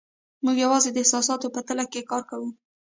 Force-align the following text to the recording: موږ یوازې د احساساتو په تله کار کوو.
موږ 0.43 0.57
یوازې 0.65 0.89
د 0.91 0.97
احساساتو 1.01 1.47
په 1.55 1.61
تله 1.67 1.83
کار 2.11 2.23
کوو. 2.29 2.49